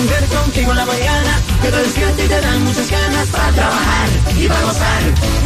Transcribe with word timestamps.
La 0.00 0.06
única 0.06 0.20
mujer 0.20 0.38
contigo 0.38 0.70
en 0.70 0.76
la 0.78 0.86
mañana 0.86 1.40
que 1.60 1.68
te 1.68 1.76
despierta 1.76 2.24
y 2.24 2.28
te 2.28 2.40
dan 2.40 2.64
muchas 2.64 2.90
ganas 2.90 3.28
para 3.28 3.52
trabajar 3.52 4.08
y 4.38 4.48
para 4.48 4.62
gozar. 4.62 5.02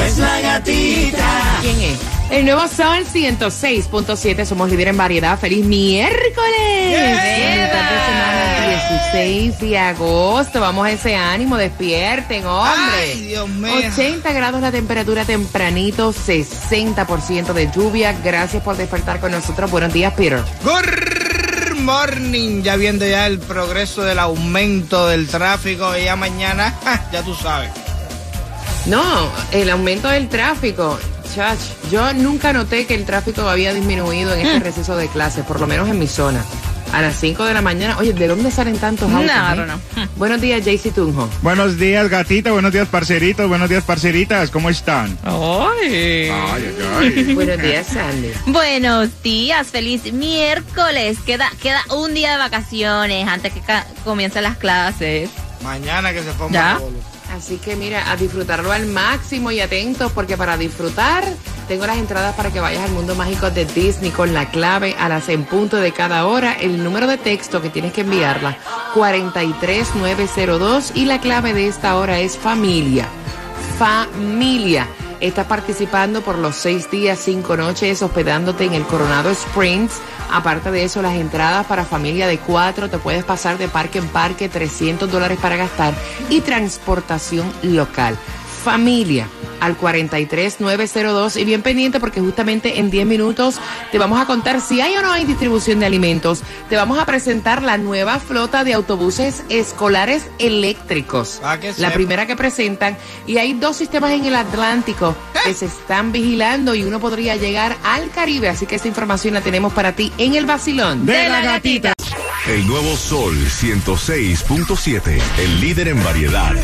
Es 0.07 0.19
la 0.19 0.41
gatita. 0.41 1.59
¿Quién 1.61 1.81
es? 1.81 1.99
El 2.31 2.45
nuevo 2.45 2.69
Sol 2.69 3.05
106.7. 3.05 4.45
Somos 4.45 4.71
líder 4.71 4.89
en 4.89 4.97
variedad. 4.97 5.37
¡Feliz 5.41 5.65
miércoles! 5.67 6.23
De 6.37 7.69
semana 8.07 8.91
16 9.13 9.59
de 9.61 9.79
agosto. 9.79 10.61
Vamos 10.61 10.87
a 10.87 10.93
ese 10.93 11.17
ánimo. 11.17 11.57
Despierten, 11.57 12.47
hombre. 12.47 13.13
Ay, 13.13 13.21
Dios 13.23 13.49
mío. 13.49 13.75
80 13.93 14.33
grados 14.33 14.61
la 14.61 14.71
temperatura 14.71 15.25
tempranito. 15.25 16.13
60% 16.13 17.53
de 17.55 17.71
lluvia. 17.73 18.13
Gracias 18.23 18.63
por 18.63 18.77
despertar 18.77 19.19
con 19.19 19.33
nosotros. 19.33 19.69
Buenos 19.69 19.93
días, 19.93 20.15
Peter. 20.15 20.41
Good 20.63 21.14
morning, 21.85 22.63
ya 22.63 22.77
viendo 22.77 23.07
ya 23.07 23.27
el 23.27 23.39
progreso 23.39 24.03
del 24.03 24.19
aumento 24.19 25.07
del 25.07 25.29
tráfico 25.29 25.97
y 25.97 26.05
ya 26.05 26.17
mañana, 26.17 26.75
ja, 26.85 27.09
ya 27.13 27.23
tú 27.23 27.35
sabes. 27.35 27.71
No, 28.87 29.31
el 29.53 29.71
aumento 29.71 30.09
del 30.09 30.29
tráfico. 30.29 30.99
Chach, 31.35 31.59
yo 31.91 32.13
nunca 32.13 32.53
noté 32.53 32.87
que 32.87 32.95
el 32.95 33.05
tráfico 33.05 33.43
había 33.43 33.75
disminuido 33.75 34.35
en 34.35 34.47
este 34.47 34.61
receso 34.61 34.97
de 34.97 35.09
clases, 35.09 35.45
por 35.45 35.61
lo 35.61 35.67
menos 35.67 35.89
en 35.89 35.99
mi 35.99 36.07
zona. 36.07 36.45
A 36.93 37.03
las 37.03 37.19
5 37.19 37.45
de 37.45 37.55
la 37.55 37.63
mañana. 37.63 37.99
Oye, 37.99 38.13
¿de 38.13 38.29
dónde 38.29 38.51
salen 38.51 38.79
tantos 38.79 39.11
autos? 39.11 39.27
No, 39.57 39.65
eh? 39.65 39.67
no, 39.67 40.09
Buenos 40.17 40.41
días, 40.41 40.65
Jaycee 40.65 40.93
Tunjo. 40.93 41.29
Buenos 41.43 41.77
días, 41.79 42.09
gatita. 42.09 42.53
Buenos 42.53 42.73
días, 42.73 42.87
parceritos. 42.89 43.49
Buenos 43.49 43.69
días, 43.69 43.83
parceritas. 43.83 44.51
¿Cómo 44.51 44.71
están? 44.71 45.19
Ay. 45.25 46.31
Ay, 46.31 46.31
ay, 46.31 46.75
ay. 46.97 47.35
Buenos 47.35 47.61
días, 47.61 47.87
Sandy. 47.89 48.31
Buenos 48.47 49.23
días, 49.23 49.67
feliz 49.69 50.13
miércoles. 50.13 51.19
Queda, 51.27 51.51
queda 51.61 51.83
un 51.95 52.15
día 52.15 52.33
de 52.33 52.39
vacaciones 52.39 53.27
antes 53.27 53.53
que 53.53 53.61
comiencen 54.05 54.45
las 54.45 54.57
clases. 54.57 55.31
Mañana 55.63 56.13
que 56.13 56.23
se 56.23 56.33
ponga 56.33 56.53
¿Ya? 56.53 56.73
el 56.75 56.79
bolo. 56.79 57.15
Así 57.35 57.57
que 57.57 57.75
mira, 57.75 58.11
a 58.13 58.17
disfrutarlo 58.17 58.71
al 58.71 58.87
máximo 58.87 59.51
y 59.51 59.61
atentos, 59.61 60.13
porque 60.13 60.37
para 60.37 60.57
disfrutar 60.57 61.25
tengo 61.67 61.87
las 61.87 61.99
entradas 61.99 62.35
para 62.35 62.51
que 62.51 62.61
vayas 62.61 62.85
al 62.85 62.93
mundo 62.93 63.15
mágico 63.15 63.51
de 63.51 63.65
Disney 63.65 64.11
con 64.11 64.35
la 64.35 64.51
clave 64.51 64.95
a 64.99 65.09
las 65.09 65.29
en 65.29 65.45
punto 65.45 65.77
de 65.77 65.93
cada 65.93 66.27
hora, 66.27 66.53
el 66.53 66.83
número 66.83 67.07
de 67.07 67.17
texto 67.17 67.63
que 67.63 67.71
tienes 67.71 67.93
que 67.93 68.03
enviarla, 68.03 68.57
43902 68.95 70.93
y 70.95 71.07
la 71.07 71.21
clave 71.21 71.55
de 71.55 71.69
esta 71.69 71.97
hora 71.97 72.21
es 72.21 72.37
familia. 72.37 73.07
Familia. 73.79 74.87
Estás 75.21 75.47
participando 75.47 76.21
por 76.21 76.39
los 76.39 76.57
seis 76.57 76.91
días, 76.91 77.19
cinco 77.19 77.57
noches, 77.57 78.03
hospedándote 78.03 78.65
en 78.65 78.75
el 78.75 78.85
Coronado 78.85 79.31
Springs. 79.31 79.93
Aparte 80.31 80.71
de 80.71 80.85
eso, 80.85 81.01
las 81.01 81.15
entradas 81.15 81.67
para 81.67 81.85
familia 81.85 82.27
de 82.27 82.39
cuatro, 82.39 82.91
te 82.91 82.99
puedes 82.99 83.25
pasar 83.25 83.57
de 83.57 83.69
parque 83.69 83.99
en 83.99 84.09
parque, 84.09 84.49
300 84.49 85.11
dólares 85.11 85.39
para 85.41 85.57
gastar 85.57 85.95
y 86.29 86.41
transportación 86.41 87.51
local. 87.63 88.19
Familia 88.65 89.29
al 89.65 89.77
43902 89.77 91.37
y 91.37 91.45
bien 91.45 91.63
pendiente 91.63 92.01
porque 92.01 92.21
justamente 92.21 92.79
en 92.79 92.91
10 92.91 93.07
minutos 93.07 93.57
te 93.91 93.99
vamos 93.99 94.21
a 94.21 94.27
contar 94.27 94.61
si 94.61 94.81
hay 94.81 94.95
o 94.97 95.03
no 95.03 95.11
hay 95.11 95.25
distribución 95.25 95.81
de 95.81 95.87
alimentos. 95.87 96.43
Te 96.69 96.77
vamos 96.77 96.99
a 96.99 97.07
presentar 97.07 97.63
la 97.63 97.79
nueva 97.79 98.19
flota 98.19 98.65
de 98.65 98.75
autobuses 98.75 99.43
escolares 99.49 100.27
eléctricos. 100.39 101.41
Ah, 101.43 101.59
la 101.79 101.93
primera 101.93 102.27
que 102.27 102.37
presentan 102.37 102.97
y 103.27 103.39
hay 103.39 103.55
dos 103.55 103.77
sistemas 103.77 104.13
en 104.13 104.25
el 104.27 104.35
Atlántico 104.35 105.17
que 105.45 105.55
se 105.55 105.67
están 105.67 106.13
vigilando 106.13 106.75
y 106.75 106.85
uno 106.85 107.01
podría 107.01 107.37
llegar 107.37 107.77
al 107.85 108.11
Caribe, 108.11 108.49
así 108.49 108.67
que 108.67 108.77
esta 108.77 108.89
información 108.89 109.35
la 109.35 109.41
tenemos 109.41 109.73
para 109.73 109.93
ti 109.93 110.13
en 110.19 110.35
el 110.35 110.47
vacilón 110.47 111.07
De 111.07 111.29
la 111.29 111.41
gatita. 111.41 111.95
El 112.47 112.67
nuevo 112.67 112.95
Sol 112.97 113.35
106.7, 113.35 115.23
el 115.39 115.61
líder 115.61 115.89
en 115.89 116.05
variedad. 116.05 116.55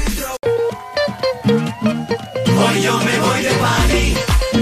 Hoy 2.62 2.82
yo 2.82 2.98
me 2.98 3.18
voy 3.18 3.42
de 3.42 3.50
party 3.50 4.14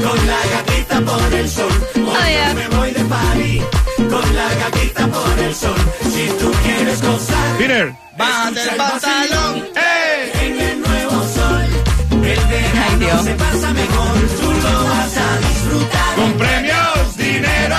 con 0.05 0.27
la 0.27 0.41
gatita 0.53 1.01
por 1.01 1.35
el 1.35 1.49
sol. 1.49 1.73
Hoy 1.97 2.31
yo 2.39 2.55
me 2.55 2.69
voy 2.77 2.91
de 2.93 3.05
party 3.05 3.63
con 4.11 4.37
la 4.37 4.55
gatita 4.55 5.07
por 5.09 5.39
el 5.39 5.55
sol. 5.55 5.81
Si 6.13 6.27
tú 6.39 6.53
quieres 6.65 7.03
gozar, 7.03 7.57
Peter. 7.59 7.95
Bájate 8.17 8.63
el 8.63 8.77
pantalón. 8.77 9.69
¡Eh! 9.77 10.09
en 10.43 10.61
el 10.61 10.81
nuevo 10.81 11.23
sol. 11.37 11.67
El 12.11 12.41
verano 12.53 13.07
Ay, 13.19 13.25
se 13.25 13.35
pasa 13.35 13.73
mejor, 13.73 14.15
tú 14.41 14.53
lo 14.65 14.85
vas 14.85 15.17
a 15.17 15.39
disfrutar. 15.49 16.15
Con 16.17 16.33
premios, 16.35 17.17
dinero. 17.17 17.77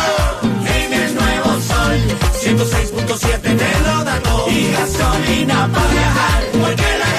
En 0.77 0.93
el 0.93 1.15
nuevo 1.15 1.49
sol, 1.71 1.97
106.7 2.41 3.41
te 3.41 3.79
lo 3.85 4.03
da 4.03 4.19
todo. 4.19 4.49
Y 4.49 4.71
gasolina 4.71 5.69
para 5.73 5.91
viajar, 5.91 6.43
porque 6.61 6.97
la 6.99 7.09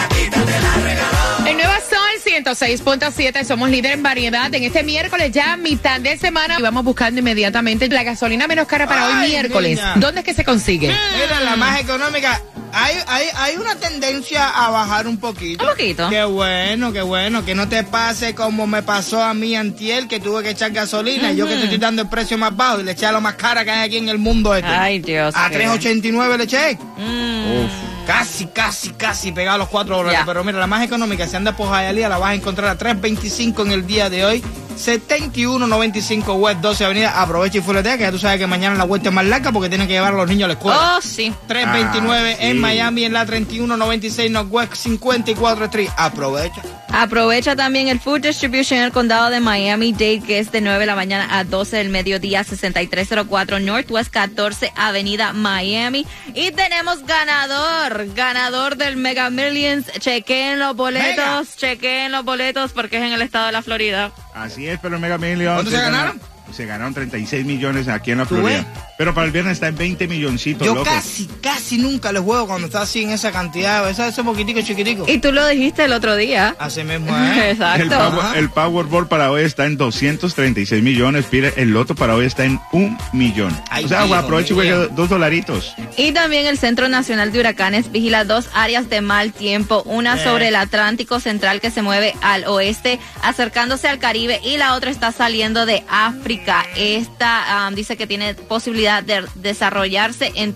106.7, 2.55 3.45
somos 3.45 3.71
líder 3.71 3.93
en 3.93 4.03
variedad. 4.03 4.53
En 4.55 4.65
este 4.65 4.83
miércoles 4.83 5.31
ya 5.33 5.57
mitad 5.57 6.01
de 6.01 6.17
semana 6.19 6.57
y 6.59 6.63
vamos 6.63 6.85
buscando 6.85 7.21
inmediatamente 7.21 7.89
la 7.89 8.03
gasolina 8.03 8.47
menos 8.47 8.67
cara 8.67 8.87
para 8.87 9.07
hoy 9.07 9.29
miércoles. 9.29 9.79
niña. 9.79 9.95
¿Dónde 9.97 10.21
es 10.21 10.25
que 10.27 10.35
se 10.35 10.45
consigue? 10.45 10.89
Mira, 10.89 11.41
la 11.41 11.57
más 11.57 11.81
económica. 11.81 12.41
Hay, 12.73 12.95
hay, 13.09 13.27
hay 13.35 13.57
una 13.57 13.75
tendencia 13.75 14.49
a 14.49 14.71
bajar 14.71 15.09
un 15.09 15.19
poquito. 15.19 15.65
Un 15.65 15.71
poquito. 15.71 16.09
Qué 16.09 16.23
bueno, 16.25 16.93
qué 16.93 17.03
bueno. 17.03 17.45
Que 17.45 17.55
no 17.55 17.69
te 17.69 17.83
pase 17.83 18.35
como 18.35 18.67
me 18.69 18.83
pasó 18.83 19.23
a 19.23 19.35
mí 19.35 19.57
antier, 19.57 20.07
que 20.07 20.21
tuve 20.21 20.43
que 20.45 20.51
echar 20.51 20.71
gasolina. 20.71 21.33
Yo 21.33 21.47
que 21.49 21.57
te 21.57 21.65
estoy 21.65 21.79
dando 21.79 22.03
el 22.03 22.09
precio 22.09 22.39
más 22.39 22.55
bajo 22.57 22.81
y 22.81 22.85
le 22.85 22.93
eché 22.93 23.07
a 23.07 23.13
lo 23.13 23.21
más 23.21 23.35
cara 23.35 23.65
que 23.65 23.71
hay 23.73 23.89
aquí 23.89 23.97
en 23.99 24.09
el 24.09 24.19
mundo 24.19 24.55
este. 24.55 24.69
Ay, 24.69 25.01
Dios. 25.01 25.35
A 25.37 25.51
qué- 25.51 25.59
3.89 25.67 26.37
le 26.37 26.45
eché. 26.45 26.79
Mm. 26.97 27.90
Casi, 28.11 28.47
casi, 28.47 28.91
casi 28.91 29.31
pegado 29.31 29.55
a 29.55 29.59
los 29.59 29.69
4 29.69 29.97
dólares. 29.99 30.21
Pero 30.27 30.43
mira, 30.43 30.59
la 30.59 30.67
más 30.67 30.83
económica, 30.83 31.29
si 31.29 31.37
andas 31.37 31.55
por 31.55 31.69
Hialeah, 31.69 32.09
la 32.09 32.19
vas 32.19 32.31
a 32.31 32.35
encontrar 32.35 32.69
a 32.69 32.77
3.25 32.77 33.63
en 33.63 33.71
el 33.71 33.87
día 33.87 34.11
de 34.11 34.25
hoy. 34.25 34.45
7195 34.77 36.35
West 36.35 36.61
12 36.61 36.85
Avenida. 36.85 37.21
Aprovecha 37.23 37.59
y 37.59 37.61
fuletea, 37.61 37.97
que 37.97 38.03
ya 38.05 38.11
tú 38.11 38.19
sabes 38.19 38.39
que 38.39 38.47
mañana 38.47 38.75
la 38.77 38.85
vuelta 38.85 39.09
es 39.09 39.15
más 39.15 39.25
larga 39.25 39.53
porque 39.53 39.69
tienen 39.69 39.87
que 39.87 39.95
llevar 39.95 40.15
a 40.15 40.17
los 40.17 40.29
niños 40.29 40.45
a 40.45 40.49
la 40.49 40.53
escuela. 40.55 40.97
Oh, 40.97 41.01
sí. 41.01 41.33
329 41.49 42.33
Ah, 42.33 42.37
sí. 42.41 42.47
en 42.47 42.59
Miami, 42.59 43.05
en 43.05 43.13
la 43.13 43.25
3196 43.27 44.31
Northwest 44.31 44.75
54 44.75 45.65
Street. 45.67 45.89
Aprovecha. 45.97 46.63
Aprovecha 46.93 47.55
también 47.55 47.87
el 47.89 48.01
Food 48.01 48.21
Distribution 48.23 48.79
en 48.81 48.87
el 48.87 48.93
condado 48.93 49.31
de 49.31 49.39
Miami-Dade, 49.41 50.23
que 50.27 50.39
es 50.41 50.51
de 50.51 50.61
9 50.61 50.81
de 50.81 50.87
la 50.87 50.97
mañana 50.97 51.29
a 51.39 51.45
12 51.45 51.77
del 51.77 51.89
mediodía, 51.89 52.43
6304 52.43 53.61
Northwest 53.61 54.11
14 54.11 54.73
Avenida 54.77 55.33
Miami. 55.33 56.05
Y 56.35 56.51
tenemos 56.51 57.05
ganador, 57.07 58.13
ganador 58.15 58.77
del 58.77 58.97
Mega 58.97 59.31
Millions. 59.31 59.87
Chequeen 60.01 60.59
los 60.59 60.75
boletos, 60.75 61.17
Mega. 61.17 61.43
chequeen 61.57 62.11
los 62.13 62.25
boletos 62.25 62.73
porque 62.73 62.97
es 62.99 63.05
en 63.05 63.13
el 63.13 63.23
estado 63.23 63.47
de 63.47 63.53
la 63.53 63.63
Florida. 63.63 64.11
Así 64.35 64.67
es, 64.69 64.79
pero 64.81 64.99
Mega 64.99 65.19
Millions. 65.19 65.55
¿Cuánto 65.55 65.71
se 65.71 65.81
ganaron? 65.81 66.21
se 66.53 66.67
ganaron 66.67 66.95
36 66.95 67.47
millones 67.47 67.87
aquí 67.89 68.11
en 68.11 68.19
la 68.19 68.27
¿Tú 68.27 68.37
Florida. 68.37 68.65
Pero 69.01 69.15
para 69.15 69.25
el 69.25 69.33
viernes 69.33 69.55
está 69.55 69.69
en 69.69 69.77
20 69.77 70.09
milloncitos, 70.09 70.67
Yo 70.67 70.75
loco. 70.75 70.85
casi, 70.85 71.27
casi 71.41 71.79
nunca 71.79 72.13
le 72.13 72.21
juego 72.21 72.47
cuando 72.47 72.67
está 72.67 72.83
así 72.83 73.03
en 73.03 73.13
esa 73.13 73.33
cantidad, 73.33 73.89
ese, 73.89 74.07
ese 74.07 74.23
poquitico 74.23 74.61
chiquitico. 74.61 75.07
Y 75.09 75.17
tú 75.17 75.33
lo 75.33 75.47
dijiste 75.47 75.87
el 75.87 75.95
otro 75.95 76.17
día. 76.17 76.55
Así 76.59 76.85
mismo 76.85 77.17
es. 77.17 77.39
Exacto. 77.53 77.83
El, 77.83 77.89
Power- 77.89 78.37
el 78.37 78.51
Powerball 78.51 79.09
para 79.09 79.31
hoy 79.31 79.45
está 79.45 79.65
en 79.65 79.79
236 79.79 80.83
millones. 80.83 81.25
Pide 81.25 81.55
el 81.57 81.71
loto 81.71 81.95
para 81.95 82.15
hoy 82.15 82.27
está 82.27 82.45
en 82.45 82.61
un 82.73 82.99
millón. 83.15 83.59
Ay, 83.71 83.87
o 83.87 83.89
sea, 83.89 84.05
hijo 84.05 84.41
y 84.41 84.49
juegue 84.51 84.89
dos 84.91 85.09
dolaritos. 85.09 85.73
Y 85.97 86.13
también 86.13 86.45
el 86.45 86.59
Centro 86.59 86.91
Nacional 86.91 87.33
de 87.33 87.41
Huracanes 87.41 87.91
vigila 87.91 88.27
dos 88.27 88.51
áreas 88.53 88.91
de 88.91 89.01
mal 89.01 89.33
tiempo, 89.33 89.83
una 89.87 90.17
Eh. 90.21 90.25
sobre 90.25 90.49
el 90.49 90.57
Atlántico 90.57 91.21
Central 91.21 91.63
que 91.63 91.71
se 91.71 91.81
mueve 91.81 92.15
al 92.21 92.45
oeste, 92.45 93.01
acercándose 93.23 93.89
al 93.89 93.99
Caribe, 93.99 94.43
y 94.45 94.59
la 94.59 94.75
otra 94.75 94.91
está 94.91 95.11
saliendo 95.11 95.65
de 95.65 95.85
África. 95.89 96.67
Esta 96.77 97.71
dice 97.75 97.97
que 97.97 98.07
tiene 98.07 98.35
posibilidad 98.35 98.90
de 99.01 99.25
desarrollarse 99.37 100.33
en, 100.35 100.53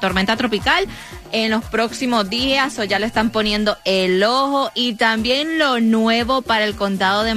tormenta 0.00 0.36
tropical 0.36 0.86
en 1.32 1.52
los 1.52 1.64
próximos 1.64 2.28
días, 2.28 2.76
o 2.80 2.84
ya 2.84 2.98
le 2.98 3.06
están 3.06 3.30
poniendo 3.30 3.76
el 3.84 4.22
ojo. 4.24 4.70
Y 4.74 4.94
también 4.94 5.58
lo 5.58 5.80
nuevo 5.80 6.42
para 6.42 6.64
el 6.64 6.74
condado 6.74 7.22
de 7.22 7.34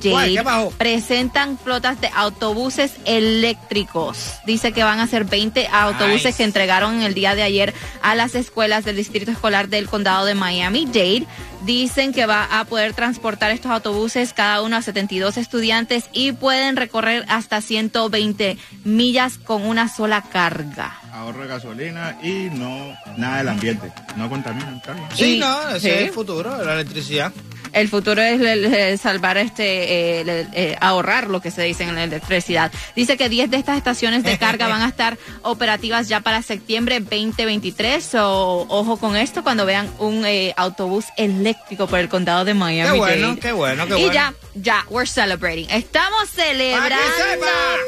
¿qué 0.00 0.42
pasó? 0.44 0.70
Presentan 0.78 1.58
flotas 1.58 2.00
de 2.00 2.08
autobuses 2.14 2.92
eléctricos. 3.04 4.34
Dice 4.46 4.72
que 4.72 4.84
van 4.84 5.00
a 5.00 5.06
ser 5.06 5.24
20 5.24 5.66
autobuses 5.66 6.26
Nice. 6.26 6.36
que 6.36 6.44
entregaron 6.44 7.02
el 7.02 7.14
día 7.14 7.34
de 7.34 7.42
ayer 7.42 7.74
a 8.00 8.14
las 8.14 8.34
escuelas 8.34 8.84
del 8.84 8.96
distrito 8.96 9.30
escolar 9.32 9.68
del 9.68 9.88
condado 9.88 10.24
de 10.24 10.34
Miami-Dade. 10.34 11.26
Dicen 11.66 12.12
que 12.12 12.26
va 12.26 12.44
a 12.60 12.64
poder 12.64 12.94
transportar 12.94 13.50
estos 13.50 13.72
autobuses 13.72 14.32
cada 14.32 14.62
uno 14.62 14.76
a 14.76 14.82
72 14.82 15.36
estudiantes 15.36 16.04
y 16.12 16.30
pueden 16.30 16.76
recorrer 16.76 17.24
hasta 17.28 17.60
120 17.60 18.56
millas 18.84 19.36
con 19.38 19.66
una 19.66 19.88
sola 19.88 20.22
carga. 20.22 20.94
Ahorra 21.12 21.46
gasolina 21.46 22.18
y 22.22 22.50
no 22.52 22.94
nada 23.16 23.38
del 23.38 23.48
ambiente. 23.48 23.92
No 24.16 24.28
contaminan, 24.28 24.80
bien. 24.86 25.08
Sí, 25.16 25.36
Y- 25.36 25.38
no, 25.40 25.68
ese 25.70 25.80
sí. 25.80 25.88
es 25.88 26.00
el 26.02 26.10
futuro, 26.10 26.64
la 26.64 26.74
electricidad. 26.74 27.32
El 27.76 27.88
futuro 27.88 28.22
es 28.22 29.02
salvar 29.02 29.36
este, 29.36 30.22
eh, 30.22 30.46
eh, 30.54 30.76
ahorrar 30.80 31.28
lo 31.28 31.42
que 31.42 31.50
se 31.50 31.60
dice 31.62 31.84
en 31.84 31.94
la 31.94 32.04
electricidad. 32.04 32.72
Dice 32.94 33.18
que 33.18 33.28
10 33.28 33.50
de 33.50 33.58
estas 33.58 33.76
estaciones 33.76 34.22
de 34.22 34.38
carga 34.38 34.66
van 34.66 34.80
a 34.80 34.88
estar 34.88 35.18
operativas 35.42 36.08
ya 36.08 36.20
para 36.20 36.40
septiembre 36.40 37.00
2023. 37.00 38.14
O, 38.14 38.64
ojo 38.70 38.96
con 38.96 39.14
esto 39.14 39.42
cuando 39.42 39.66
vean 39.66 39.90
un 39.98 40.24
eh, 40.24 40.54
autobús 40.56 41.04
eléctrico 41.18 41.86
por 41.86 41.98
el 41.98 42.08
condado 42.08 42.46
de 42.46 42.54
Miami. 42.54 42.92
Qué 42.92 42.98
bueno, 42.98 43.28
Dade. 43.28 43.40
qué 43.40 43.52
bueno, 43.52 43.86
qué 43.86 43.98
y 43.98 44.04
bueno. 44.04 44.12
ya, 44.14 44.34
ya, 44.54 44.86
we're 44.88 45.06
celebrating. 45.06 45.68
Estamos 45.68 46.30
celebrando 46.30 46.96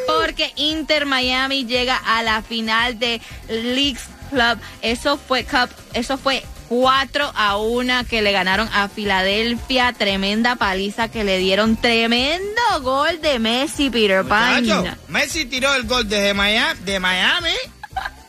porque 0.07 0.53
Inter 0.57 1.07
Miami 1.07 1.65
llega 1.65 1.97
a 1.97 2.23
la 2.23 2.43
final 2.43 2.99
de 2.99 3.23
Leagues 3.49 4.05
Club. 4.29 4.59
Eso 4.83 5.17
fue 5.17 5.45
Cup, 5.45 5.71
eso 5.95 6.19
fue 6.19 6.43
4 6.69 7.33
a 7.35 7.57
1 7.57 8.05
que 8.09 8.23
le 8.23 8.33
ganaron 8.33 8.69
a 8.73 8.89
Filadelfia. 8.89 9.93
Tremenda 9.93 10.57
paliza 10.57 11.09
que 11.09 11.25
le 11.25 11.39
dieron. 11.39 11.77
Tremendo 11.77 12.63
gol 12.83 13.21
de 13.21 13.39
Messi, 13.39 13.91
Peter 13.91 14.25
Pan. 14.25 14.65
Messi 15.09 15.47
tiró 15.47 15.75
el 15.75 15.85
gol 15.85 16.09
desde 16.09 16.35
Miami, 16.35 16.81
de 16.81 17.01
Miami. 17.01 17.55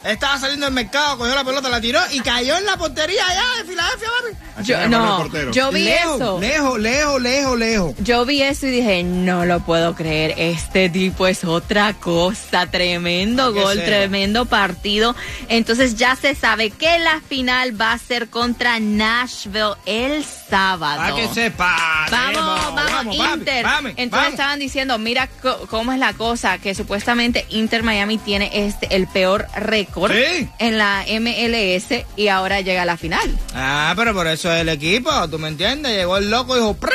Estaba 0.03 0.39
saliendo 0.39 0.65
del 0.65 0.73
mercado, 0.73 1.17
cogió 1.17 1.35
la 1.35 1.43
pelota, 1.43 1.67
la 1.67 1.81
tiró 1.81 1.99
y 2.11 2.21
cayó 2.21 2.57
en 2.57 2.65
la 2.65 2.77
portería 2.77 3.25
allá 3.27 3.43
de 3.57 3.69
Filadelfia, 3.69 4.07
papi. 4.07 4.48
Yo, 4.63 4.87
no, 4.87 5.27
yo 5.51 5.71
vi 5.71 5.83
lejos, 5.83 6.15
eso. 6.15 6.39
Lejos, 6.39 6.79
lejos, 6.79 7.21
lejos, 7.21 7.57
lejos. 7.57 7.95
Yo 7.99 8.25
vi 8.25 8.41
eso 8.41 8.67
y 8.67 8.71
dije, 8.71 9.03
no 9.03 9.45
lo 9.45 9.59
puedo 9.61 9.95
creer, 9.95 10.33
este 10.37 10.89
tipo 10.89 11.27
es 11.27 11.43
otra 11.43 11.93
cosa, 11.93 12.67
tremendo 12.67 13.53
gol, 13.53 13.75
sea. 13.75 13.85
tremendo 13.85 14.45
partido. 14.45 15.15
Entonces 15.47 15.95
ya 15.95 16.15
se 16.15 16.35
sabe 16.35 16.71
que 16.71 16.99
la 16.99 17.21
final 17.21 17.79
va 17.79 17.93
a 17.93 17.97
ser 17.97 18.29
contra 18.29 18.79
Nashville 18.79 19.75
el 19.85 20.23
sábado. 20.49 20.97
Para 21.01 21.15
que 21.15 21.27
sepa. 21.29 21.75
Vamos, 22.09 22.75
vamos, 22.75 23.15
Inter. 23.15 23.63
vamos, 23.63 23.91
Entonces 23.91 24.11
vamos. 24.11 24.29
estaban 24.31 24.59
diciendo, 24.59 24.97
mira 24.97 25.29
cómo 25.69 25.91
es 25.93 25.99
la 25.99 26.13
cosa, 26.13 26.57
que 26.57 26.73
supuestamente 26.75 27.45
Inter 27.49 27.83
Miami 27.83 28.17
tiene 28.17 28.49
este 28.53 28.95
el 28.95 29.07
peor 29.07 29.47
récord 29.55 30.11
Sí. 30.11 30.49
en 30.59 30.77
la 30.77 31.05
MLS 31.19 32.05
y 32.15 32.27
ahora 32.27 32.61
llega 32.61 32.81
a 32.81 32.85
la 32.85 32.97
final. 32.97 33.37
Ah, 33.53 33.93
pero 33.95 34.13
por 34.13 34.27
eso 34.27 34.51
es 34.51 34.61
el 34.61 34.69
equipo, 34.69 35.11
¿tú 35.29 35.37
me 35.39 35.47
entiendes? 35.49 35.91
Llegó 35.93 36.17
el 36.17 36.29
loco 36.29 36.55
y 36.55 36.59
dijo, 36.59 36.73
¡pra! 36.75 36.91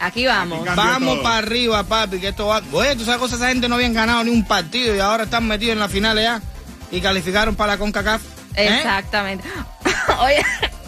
Aquí 0.00 0.26
vamos. 0.26 0.66
Aquí 0.68 0.76
Vamos 0.76 1.18
para 1.20 1.38
arriba, 1.38 1.82
papi, 1.84 2.18
que 2.18 2.28
esto 2.28 2.46
va... 2.46 2.60
Oye, 2.72 2.94
tú 2.96 3.04
sabes 3.04 3.20
cosas, 3.20 3.38
esa 3.38 3.48
gente 3.48 3.68
no 3.68 3.76
habían 3.76 3.94
ganado 3.94 4.22
ni 4.24 4.30
un 4.30 4.44
partido 4.44 4.94
y 4.94 4.98
ahora 5.00 5.24
están 5.24 5.46
metidos 5.46 5.72
en 5.74 5.78
la 5.78 5.88
final 5.88 6.20
ya 6.20 6.42
y 6.90 7.00
calificaron 7.00 7.56
para 7.56 7.72
la 7.74 7.78
CONCACAF. 7.78 8.20
¿Eh? 8.56 8.76
Exactamente. 8.76 9.48
Oye, 10.20 10.44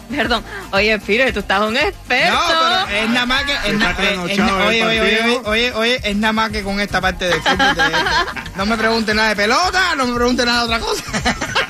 perdón. 0.17 0.45
Oye, 0.73 0.99
Peter, 0.99 1.33
tú 1.33 1.41
estás 1.41 1.61
un 1.63 1.77
experto. 1.77 2.33
No, 2.35 2.87
pero 2.87 2.99
es 3.05 3.11
nada 3.11 3.27
más 3.27 3.45
que. 3.45 3.53
Es 3.71 3.79
na- 3.79 3.93
na- 3.93 4.65
oye, 4.65 4.85
oye, 4.85 4.85
oye, 4.85 5.01
oye, 5.01 5.41
oye, 5.45 5.73
oye, 5.73 6.01
es 6.05 6.17
nada 6.17 6.33
más 6.33 6.51
que 6.51 6.63
con 6.63 6.81
esta 6.81 7.01
parte 7.01 7.27
del 7.27 7.41
fútbol. 7.43 7.75
de. 7.75 7.83
No 8.57 8.65
me 8.65 8.77
pregunte 8.79 9.13
nada 9.15 9.29
de 9.31 9.37
pelota, 9.37 9.95
no 9.97 10.07
me 10.07 10.15
pregunte 10.15 10.47
nada 10.47 10.61
de 10.61 10.65
otra 10.75 10.81
cosa. 10.81 11.03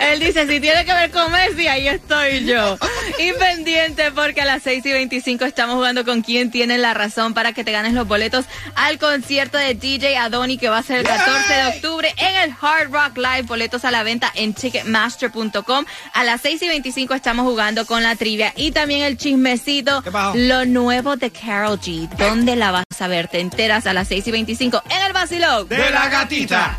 Él 0.00 0.18
dice, 0.18 0.46
si 0.46 0.60
tiene 0.60 0.84
que 0.86 0.94
ver 0.94 1.10
con 1.10 1.30
Messi, 1.30 1.68
ahí 1.68 1.86
estoy 1.86 2.44
yo. 2.44 2.78
Y 3.18 3.32
pendiente 3.32 4.12
porque 4.12 4.40
a 4.40 4.44
las 4.46 4.62
6 4.62 4.86
y 4.86 4.92
25 4.92 5.44
estamos 5.44 5.76
jugando 5.76 6.06
con 6.06 6.22
quien 6.22 6.50
tiene 6.50 6.78
la 6.78 6.94
razón 6.94 7.34
para 7.34 7.52
que 7.52 7.64
te 7.64 7.72
ganes 7.72 7.92
los 7.92 8.08
boletos 8.08 8.46
al 8.76 8.98
concierto 8.98 9.58
de 9.58 9.74
DJ 9.74 10.16
Adoni 10.16 10.56
que 10.56 10.70
va 10.70 10.78
a 10.78 10.82
ser 10.82 11.00
el 11.00 11.06
14 11.06 11.52
de 11.52 11.66
octubre 11.66 12.14
en 12.16 12.36
el 12.36 12.54
Hard 12.58 12.90
Rock 12.90 13.18
Live. 13.18 13.42
Boletos 13.42 13.84
a 13.84 13.90
la 13.90 14.02
venta 14.04 14.32
en 14.34 14.54
ticketmaster.com. 14.54 15.84
A 16.14 16.24
las 16.24 16.40
6 16.40 16.62
y 16.62 16.68
25 16.68 17.12
estamos 17.12 17.44
jugando 17.44 17.84
con 17.84 18.02
la 18.02 18.16
trivia 18.16 18.54
y 18.56 18.70
también 18.70 19.02
el 19.02 19.18
chismecito. 19.18 20.00
¿Qué 20.02 20.10
pasó? 20.10 20.38
Lo 20.38 20.64
nuevo 20.64 21.16
de 21.16 21.30
Carol 21.30 21.78
G. 21.78 22.08
¿Dónde 22.16 22.56
la 22.56 22.70
vas 22.70 22.84
a 23.00 23.08
ver? 23.08 23.28
Te 23.28 23.40
enteras 23.40 23.86
a 23.86 23.92
las 23.92 24.08
6 24.08 24.26
y 24.28 24.30
25 24.30 24.82
en 24.88 25.06
el 25.06 25.12
vacilón. 25.12 25.68
De 25.68 25.90
la 25.90 26.08
gatita. 26.08 26.78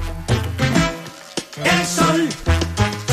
El 1.63 1.85
sol 1.85 2.29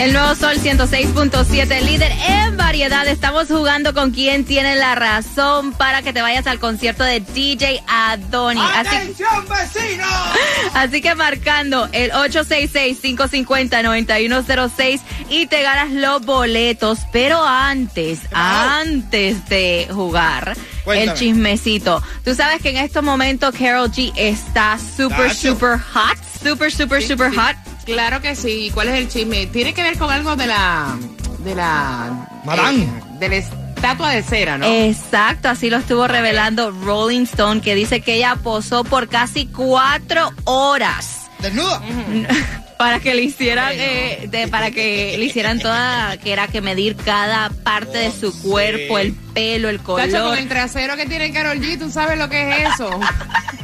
El 0.00 0.12
nuevo 0.14 0.34
Sol 0.34 0.56
106.7, 0.56 1.82
líder 1.82 2.10
en 2.26 2.56
variedad. 2.56 3.06
Estamos 3.06 3.48
jugando 3.48 3.92
con 3.92 4.12
quien 4.12 4.46
tiene 4.46 4.76
la 4.76 4.94
razón 4.94 5.74
para 5.74 6.00
que 6.00 6.14
te 6.14 6.22
vayas 6.22 6.46
al 6.46 6.58
concierto 6.58 7.04
de 7.04 7.20
DJ 7.20 7.82
Adoni. 7.86 8.62
Así, 8.62 8.96
¡Atención, 8.96 9.46
vecino! 9.46 10.06
así 10.74 11.02
que 11.02 11.14
marcando 11.14 11.86
el 11.92 12.12
866-550-9106 12.12 15.00
y 15.28 15.46
te 15.48 15.60
ganas 15.60 15.90
los 15.90 16.24
boletos. 16.24 17.00
Pero 17.12 17.44
antes, 17.44 18.20
antes 18.32 19.46
de 19.50 19.86
jugar, 19.92 20.56
Cuéntame. 20.82 21.12
el 21.12 21.18
chismecito. 21.18 22.02
Tú 22.24 22.34
sabes 22.34 22.62
que 22.62 22.70
en 22.70 22.78
estos 22.78 23.02
momentos 23.02 23.54
Carol 23.54 23.90
G 23.90 24.14
está 24.16 24.78
super, 24.78 25.34
super 25.34 25.78
hot. 25.78 26.16
Super, 26.42 26.72
super, 26.72 27.02
super 27.02 27.30
sí. 27.30 27.36
hot. 27.36 27.69
Claro 27.92 28.20
que 28.20 28.34
sí. 28.36 28.70
¿Cuál 28.74 28.88
es 28.88 28.94
el 28.94 29.08
chisme? 29.08 29.46
Tiene 29.46 29.74
que 29.74 29.82
ver 29.82 29.98
con 29.98 30.10
algo 30.10 30.36
de 30.36 30.46
la. 30.46 30.96
de 31.38 31.54
la. 31.54 32.28
Madame. 32.44 32.84
eh, 32.84 32.88
de 33.18 33.28
la 33.28 33.36
estatua 33.36 34.10
de 34.10 34.22
cera, 34.22 34.58
¿no? 34.58 34.66
Exacto, 34.66 35.48
así 35.48 35.70
lo 35.70 35.78
estuvo 35.78 36.06
revelando 36.08 36.70
Rolling 36.70 37.22
Stone, 37.22 37.60
que 37.60 37.74
dice 37.74 38.00
que 38.00 38.14
ella 38.16 38.36
posó 38.36 38.84
por 38.84 39.08
casi 39.08 39.46
cuatro 39.46 40.30
horas 40.44 41.30
Desnudo. 41.38 41.80
para 42.78 42.98
que 43.00 43.14
le 43.14 43.22
hicieran, 43.22 43.72
eh, 43.74 44.26
de, 44.30 44.48
para 44.48 44.70
que 44.70 45.16
le 45.18 45.24
hicieran 45.24 45.58
toda, 45.58 46.16
que 46.18 46.32
era 46.32 46.48
que 46.48 46.60
medir 46.62 46.96
cada 46.96 47.50
parte 47.50 47.98
de 47.98 48.10
su 48.12 48.38
cuerpo, 48.42 48.98
el 48.98 49.12
pelo, 49.14 49.68
el 49.68 49.78
Tacho, 49.78 49.86
con 49.94 50.10
color. 50.10 50.38
el 50.38 50.48
trasero 50.48 50.96
que 50.96 51.06
tiene 51.06 51.30
Carol 51.32 51.58
G, 51.60 51.78
tú 51.78 51.90
sabes 51.90 52.18
lo 52.18 52.28
que 52.28 52.62
es 52.62 52.74
eso. 52.74 52.88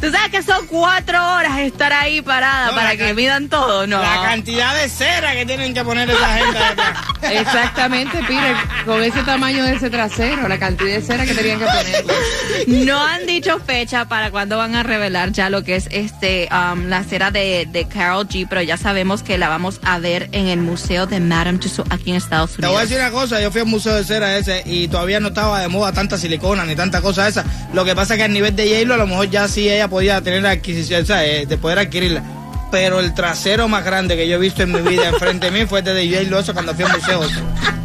Tú 0.00 0.10
sabes 0.10 0.30
que 0.30 0.42
son 0.42 0.66
cuatro 0.66 1.18
horas 1.34 1.58
estar 1.60 1.92
ahí 1.92 2.20
parada 2.22 2.68
No, 2.68 2.74
para 2.74 2.96
que 2.96 3.14
midan 3.14 3.48
todo, 3.48 3.86
¿no? 3.86 4.00
La 4.00 4.22
cantidad 4.22 4.74
de 4.74 4.88
cera 4.88 5.32
que 5.34 5.46
tienen 5.46 5.74
que 5.74 5.84
poner 5.84 6.10
esa 6.10 6.34
gente 6.34 6.58
detrás. 6.58 6.98
Exactamente, 7.32 8.18
Peter, 8.26 8.56
con 8.84 9.02
ese 9.02 9.22
tamaño 9.22 9.64
de 9.64 9.74
ese 9.74 9.90
trasero, 9.90 10.48
la 10.48 10.58
cantidad 10.58 10.94
de 10.94 11.02
cera 11.02 11.24
que 11.24 11.34
tenían 11.34 11.58
que 11.58 11.66
ponerle. 11.66 12.84
No 12.84 13.02
han 13.04 13.26
dicho 13.26 13.58
fecha 13.60 14.06
para 14.06 14.30
cuándo 14.30 14.56
van 14.58 14.74
a 14.74 14.82
revelar 14.82 15.32
ya 15.32 15.50
lo 15.50 15.62
que 15.64 15.76
es 15.76 15.88
este 15.90 16.48
um, 16.52 16.86
la 16.88 17.04
cera 17.04 17.30
de, 17.30 17.66
de 17.70 17.86
Carol 17.86 18.26
G, 18.28 18.46
pero 18.48 18.62
ya 18.62 18.76
sabemos 18.76 19.22
que 19.22 19.38
la 19.38 19.48
vamos 19.48 19.80
a 19.84 19.98
ver 19.98 20.28
en 20.32 20.48
el 20.48 20.60
museo 20.60 21.06
de 21.06 21.20
Madame 21.20 21.58
Tussauds 21.58 21.90
aquí 21.90 22.10
en 22.10 22.16
Estados 22.16 22.52
Te 22.52 22.56
voy 22.62 22.66
a 22.66 22.68
Unidos. 22.70 22.88
decir 22.90 22.98
una 23.04 23.10
cosa, 23.10 23.40
yo 23.40 23.50
fui 23.50 23.60
al 23.60 23.66
museo 23.66 23.94
de 23.94 24.04
cera 24.04 24.36
ese 24.36 24.62
y 24.66 24.88
todavía 24.88 25.20
no 25.20 25.28
estaba 25.28 25.60
de 25.60 25.68
moda 25.68 25.92
tanta 25.92 26.18
silicona 26.18 26.64
ni 26.64 26.74
tanta 26.76 27.00
cosa 27.00 27.28
esa. 27.28 27.44
Lo 27.72 27.84
que 27.84 27.94
pasa 27.94 28.14
es 28.14 28.18
que 28.18 28.24
a 28.24 28.28
nivel 28.28 28.54
de 28.56 28.68
J-Lo 28.68 28.94
a 28.94 28.98
lo 28.98 29.06
mejor 29.06 29.30
ya 29.30 29.48
sí 29.48 29.61
ella 29.68 29.88
podía 29.88 30.20
tener 30.20 30.42
la 30.42 30.50
adquisición, 30.50 31.02
o 31.02 31.06
sea, 31.06 31.24
eh, 31.24 31.46
de 31.46 31.56
poder 31.56 31.78
adquirirla. 31.78 32.22
Pero 32.70 33.00
el 33.00 33.12
trasero 33.14 33.68
más 33.68 33.84
grande 33.84 34.16
que 34.16 34.26
yo 34.26 34.36
he 34.36 34.40
visto 34.40 34.62
en 34.62 34.72
mi 34.72 34.80
vida 34.80 35.08
enfrente 35.08 35.50
de 35.50 35.58
mí 35.58 35.66
fue 35.66 35.82
de 35.82 36.08
J-Lo 36.08 36.38
eso 36.38 36.54
cuando 36.54 36.74
fui 36.74 36.84
al 36.84 36.92
museo. 36.92 37.20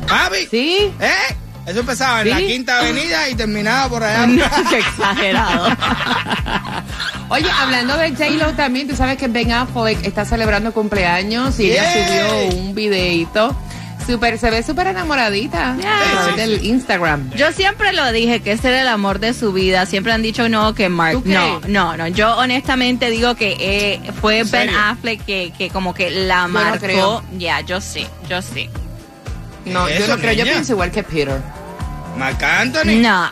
Papi, 0.07 0.47
¿Sí? 0.49 0.91
¿eh? 0.99 1.35
Eso 1.65 1.81
empezaba 1.81 2.21
en 2.21 2.29
la 2.29 2.37
¿Sí? 2.37 2.47
quinta 2.47 2.79
avenida 2.79 3.27
y 3.27 3.35
terminaba 3.35 3.89
por 3.89 4.01
allá. 4.01 4.25
Qué 4.69 4.77
exagerado. 4.77 5.67
Oye, 7.29 7.49
hablando 7.59 7.97
de 7.97 8.11
J-Lo 8.11 8.53
también, 8.53 8.87
tú 8.87 8.95
sabes 8.95 9.17
que 9.17 9.27
Ben 9.27 9.51
Affleck 9.51 10.05
está 10.05 10.23
celebrando 10.23 10.71
cumpleaños 10.71 11.59
y 11.59 11.71
ella 11.71 11.91
subió 11.91 12.59
un 12.61 12.73
videito. 12.73 13.53
Super, 14.07 14.39
se 14.39 14.49
ve 14.49 14.63
súper 14.63 14.87
enamoradita 14.87 15.73
a 15.73 15.77
través 15.77 16.29
sí, 16.29 16.35
del 16.37 16.65
Instagram. 16.65 17.29
Yo 17.35 17.51
siempre 17.51 17.91
lo 17.91 18.09
dije 18.13 18.39
que 18.39 18.53
ese 18.53 18.69
era 18.69 18.81
el 18.83 18.87
amor 18.87 19.19
de 19.19 19.33
su 19.33 19.51
vida. 19.51 19.85
Siempre 19.85 20.13
han 20.13 20.21
dicho 20.21 20.47
no 20.47 20.73
que 20.73 20.87
Mark. 20.87 21.23
No, 21.25 21.59
no, 21.67 21.97
no. 21.97 22.07
Yo 22.07 22.37
honestamente 22.37 23.09
digo 23.09 23.35
que 23.35 23.57
eh, 23.59 24.11
fue 24.21 24.39
¿En 24.39 24.49
Ben? 24.51 24.69
Affleck 24.69 25.25
que, 25.25 25.51
que 25.57 25.69
como 25.69 25.93
que 25.93 26.09
la 26.09 26.43
no 26.43 26.53
marcó. 26.53 26.79
creo. 26.79 27.23
Ya, 27.37 27.59
yo 27.61 27.81
sí, 27.81 28.07
yo 28.29 28.41
sí. 28.41 28.69
No, 29.65 29.89
yo 29.89 30.07
no 30.07 30.17
creo, 30.17 30.33
yo 30.33 30.45
pienso 30.45 30.71
igual 30.71 30.89
que 30.89 31.03
Peter. 31.03 31.41
Marc 32.17 32.41
Anthony. 32.41 33.01
No, 33.01 33.29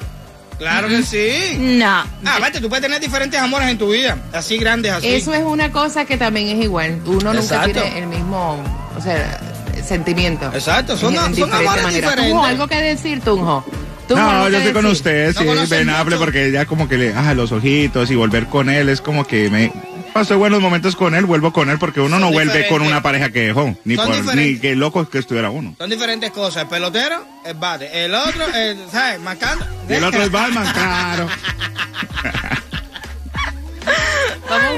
Claro 0.58 0.88
que 0.88 1.04
sí. 1.04 1.58
no. 1.58 1.86
Ah, 1.88 2.36
aparte, 2.38 2.60
tú 2.60 2.70
puedes 2.70 2.84
tener 2.84 3.00
diferentes 3.00 3.40
amores 3.40 3.70
en 3.70 3.78
tu 3.78 3.90
vida, 3.92 4.18
así 4.34 4.58
grandes, 4.58 4.92
así. 4.92 5.08
Eso 5.08 5.34
es 5.34 5.44
una 5.44 5.72
cosa 5.72 6.06
que 6.06 6.18
también 6.18 6.48
es 6.50 6.64
igual. 6.64 7.02
Uno 7.06 7.34
nunca 7.34 7.64
tiene 7.66 8.00
el 8.00 8.08
mismo, 8.08 8.62
o 8.98 9.02
sea, 9.02 9.40
sentimiento. 9.86 10.52
Exacto, 10.54 10.98
son- 10.98 11.14
En- 11.14 11.20
en 11.20 11.24
son 11.24 11.34
diferente 11.36 11.66
amores 11.68 11.84
manera. 11.84 12.08
diferentes. 12.10 12.32
Tunjo, 12.34 12.46
¿algo 12.46 12.68
que 12.68 12.82
decir, 12.82 13.22
Tunjo? 13.22 13.66
Tunjo, 14.08 14.22
No, 14.24 14.30
¿algo 14.30 14.50
yo 14.50 14.58
estoy 14.58 14.74
con 14.74 14.84
decir? 14.84 14.98
usted, 14.98 15.34
No 15.34 15.42
sí, 15.42 15.48
Affleck, 15.90 16.06
mucho. 16.20 16.20
porque 16.20 16.52
ya 16.52 16.66
como 16.66 16.88
que 16.88 16.98
le 16.98 17.14
ajá 17.14 17.34
los 17.34 17.52
ojitos 17.52 18.12
y 18.12 18.16
volver 18.16 18.48
con 18.48 18.70
él 18.70 18.90
es 18.90 19.02
como 19.02 19.26
que 19.26 19.50
me 19.50 19.72
pasé 20.14 20.36
buenos 20.36 20.62
momentos 20.62 20.96
con 20.96 21.16
él, 21.16 21.26
vuelvo 21.26 21.52
con 21.52 21.70
él 21.70 21.80
porque 21.80 22.00
uno 22.02 22.12
Son 22.12 22.22
no 22.22 22.32
vuelve 22.32 22.68
con 22.68 22.82
una 22.84 23.02
pareja 23.02 23.32
que 23.32 23.48
dejó, 23.48 23.76
ni 23.84 23.96
por, 23.98 24.36
ni 24.36 24.60
que 24.60 24.76
loco 24.76 25.10
que 25.10 25.18
estuviera 25.18 25.50
uno. 25.50 25.76
Son 25.78 25.90
diferentes 25.90 26.32
cosas. 26.32 26.64
El 26.64 26.70
pelotero, 26.70 27.26
el 27.46 27.56
bate. 27.56 28.06
El 28.06 28.14
otro, 28.14 28.46
el, 28.54 28.78
¿sabes? 28.92 29.20
Marcando. 29.20 29.66
Y 29.90 29.94
el 29.94 30.04
otro 30.04 30.22
es 30.22 30.32
Batman, 30.32 30.72
claro. 30.72 31.28
Vamos 34.50 34.74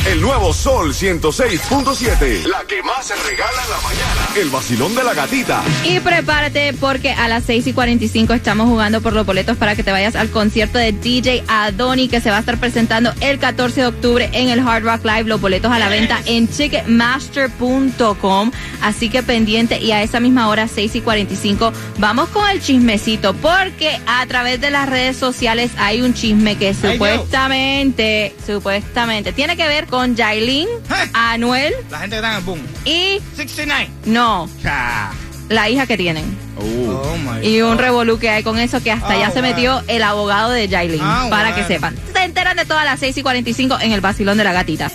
El 0.07 0.21
nuevo 0.21 0.53
Sol 0.53 0.93
106.7. 0.93 2.45
La 2.45 2.63
que 2.69 2.83
más 2.83 3.07
se 3.07 3.15
regala 3.15 3.65
en 3.65 3.71
la 3.71 3.81
mañana. 3.81 4.29
El 4.37 4.51
vacilón 4.51 4.95
de 4.95 5.03
la 5.03 5.15
gatita. 5.15 5.63
Y 5.83 5.99
prepárate 6.01 6.75
porque 6.75 7.13
a 7.13 7.27
las 7.27 7.45
6 7.45 7.69
y 7.69 7.73
45 7.73 8.35
estamos 8.35 8.69
jugando 8.69 9.01
por 9.01 9.15
los 9.15 9.25
boletos 9.25 9.57
para 9.57 9.75
que 9.75 9.83
te 9.83 9.93
vayas 9.93 10.15
al 10.15 10.29
concierto 10.29 10.77
de 10.77 10.93
DJ 10.93 11.45
Adoni 11.49 12.09
que 12.09 12.21
se 12.21 12.29
va 12.29 12.37
a 12.37 12.41
estar 12.41 12.61
presentando 12.61 13.15
el 13.21 13.39
14 13.39 13.81
de 13.81 13.87
octubre 13.87 14.29
en 14.35 14.51
el 14.51 14.61
Hard 14.61 14.85
Rock 14.85 15.07
Live. 15.07 15.25
Los 15.25 15.41
boletos 15.41 15.73
a 15.73 15.79
la 15.79 15.89
venta 15.89 16.21
en 16.27 16.49
ticketmaster.com. 16.49 18.51
Así 18.83 19.09
que 19.09 19.23
pendiente 19.23 19.81
y 19.81 19.93
a 19.93 20.03
esa 20.03 20.21
misma 20.21 20.49
hora, 20.49 20.69
6 20.69 20.97
y 20.97 21.01
45, 21.01 21.73
vamos 21.97 22.29
con 22.29 22.47
el 22.51 22.61
chismecito 22.61 23.33
porque 23.33 23.99
a 24.07 24.27
través 24.27 24.61
de 24.61 24.71
las 24.71 24.87
redes 24.87 25.17
sociales 25.17 25.71
hay 25.79 26.03
un 26.03 26.13
chisme 26.13 26.59
que 26.59 26.75
supuestamente, 26.75 28.35
supuestamente 28.47 29.33
tiene 29.33 29.57
que 29.57 29.67
ver 29.67 29.87
con 29.87 29.94
Jailin, 30.17 30.69
¿Eh? 30.69 31.11
Anuel 31.13 31.73
La 31.91 31.99
gente 32.01 32.17
que 32.17 32.21
está 32.21 32.31
en 32.33 32.39
el 32.39 32.45
boom. 32.45 32.61
y 32.85 33.21
69. 33.37 33.89
no, 34.07 34.49
Cha. 34.63 35.11
la 35.49 35.69
hija 35.71 35.87
que 35.87 35.97
tienen. 35.97 36.25
Uh. 36.57 36.91
Oh 36.91 37.17
my 37.19 37.47
Y 37.47 37.61
un 37.63 37.79
revolú 37.79 38.19
que 38.19 38.31
hay 38.31 38.43
con 38.43 38.59
eso 38.59 38.83
que 38.83 38.91
hasta 38.93 39.13
Ah, 39.15 39.17
ya 39.19 39.31
se 39.31 39.41
bueno. 39.41 39.55
metió 39.57 39.83
el 39.89 40.03
abogado 40.03 40.51
de 40.51 40.69
Jailin. 40.69 41.01
Ah, 41.03 41.27
para 41.31 41.55
que 41.55 41.65
sepan. 41.65 41.97
Se 42.15 42.23
enteran 42.25 42.57
de 42.57 42.65
todas 42.65 42.85
las 42.85 43.01
6 43.01 43.17
y 43.19 43.23
45 43.23 43.79
en 43.81 43.93
el 43.93 44.01
vacilón 44.01 44.39
de 44.39 44.45
la 44.45 44.53
gatita. 44.53 44.91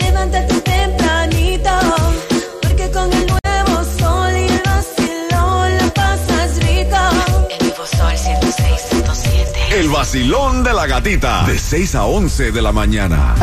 Levántate 0.00 0.60
tempranito, 0.60 1.70
porque 2.62 2.90
con 2.90 3.12
el 3.12 3.26
nuevo 3.26 3.84
sol 3.98 4.32
y 4.36 4.48
el 4.52 4.62
vacilón 4.64 5.76
la 5.78 5.94
pasas 5.94 6.56
rico. 6.58 6.96
El 7.58 7.66
nuevo 7.68 7.86
sol 7.86 8.12
106.7. 8.12 9.72
El 9.78 9.88
vacilón 9.88 10.62
de 10.64 10.72
la 10.74 10.86
gatita. 10.86 11.44
De 11.46 11.58
6 11.58 11.94
a 11.94 12.04
11 12.04 12.52
de 12.52 12.62
la 12.62 12.72
mañana. 12.72 13.34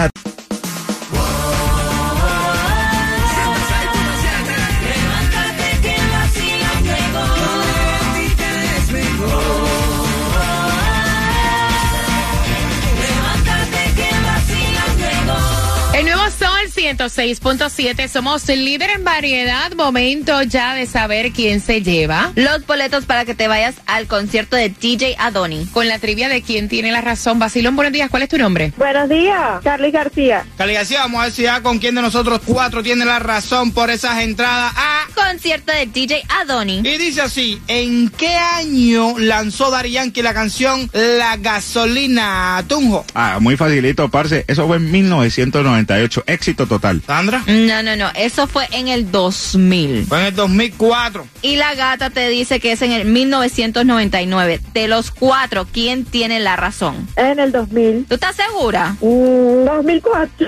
106.7, 17.09 18.07
somos 18.07 18.47
el 18.49 18.65
líder 18.65 18.89
en 18.91 19.03
variedad. 19.03 19.71
Momento 19.73 20.41
ya 20.43 20.73
de 20.73 20.85
saber 20.85 21.31
quién 21.31 21.61
se 21.61 21.81
lleva. 21.81 22.31
Los 22.35 22.65
boletos 22.65 23.05
para 23.05 23.25
que 23.25 23.35
te 23.35 23.47
vayas 23.47 23.75
al 23.85 24.07
concierto 24.07 24.55
de 24.55 24.69
DJ 24.69 25.15
Adoni. 25.19 25.65
Con 25.71 25.87
la 25.87 25.99
trivia 25.99 26.29
de 26.29 26.41
quién 26.41 26.67
tiene 26.67 26.91
la 26.91 27.01
razón. 27.01 27.39
Basilón, 27.39 27.75
buenos 27.75 27.93
días. 27.93 28.09
¿Cuál 28.09 28.23
es 28.23 28.29
tu 28.29 28.37
nombre? 28.37 28.73
Buenos 28.77 29.07
días, 29.09 29.61
Carly 29.63 29.91
García. 29.91 30.45
Cali 30.57 30.73
García, 30.73 31.01
vamos 31.01 31.21
a 31.21 31.23
ver 31.25 31.31
si 31.33 31.43
ya 31.43 31.61
con 31.61 31.79
quién 31.79 31.95
de 31.95 32.01
nosotros 32.01 32.41
cuatro 32.45 32.81
tiene 32.83 33.05
la 33.05 33.19
razón 33.19 33.71
por 33.71 33.89
esas 33.89 34.19
entradas. 34.21 34.73
Ah, 34.75 35.03
Concierto 35.13 35.71
de 35.71 35.85
DJ 35.85 36.23
Adoni. 36.41 36.79
y 36.79 36.97
dice 36.97 37.21
así, 37.21 37.61
¿en 37.67 38.09
qué 38.09 38.35
año 38.35 39.17
lanzó 39.19 39.69
Daddy 39.71 39.91
Yankee 39.91 40.21
la 40.21 40.33
canción 40.33 40.89
La 40.93 41.37
Gasolina 41.37 42.63
Tunjo? 42.67 43.05
Ah, 43.13 43.37
muy 43.39 43.55
facilito, 43.57 44.09
parce. 44.09 44.45
Eso 44.47 44.67
fue 44.67 44.77
en 44.77 44.91
1998. 44.91 46.23
Éxito 46.27 46.67
total. 46.67 46.94
Sandra, 47.03 47.43
No, 47.47 47.81
no, 47.83 47.95
no. 47.95 48.09
Eso 48.15 48.47
fue 48.47 48.67
en 48.71 48.87
el 48.87 49.11
2000. 49.11 50.05
fue 50.07 50.19
en 50.21 50.25
el 50.27 50.35
2004. 50.35 51.27
Y 51.41 51.55
la 51.57 51.73
gata 51.75 52.09
te 52.09 52.27
dice 52.29 52.59
que 52.59 52.71
es 52.73 52.81
en 52.81 52.91
el 52.91 53.05
1999. 53.05 54.59
De 54.73 54.87
los 54.87 55.11
cuatro, 55.11 55.65
¿quién 55.71 56.05
tiene 56.05 56.39
la 56.39 56.55
razón? 56.55 57.07
En 57.15 57.39
el 57.39 57.51
2000. 57.51 58.05
¿Tú 58.07 58.15
estás 58.15 58.35
segura? 58.35 58.95
Mm, 59.01 59.65
2004. 59.65 60.47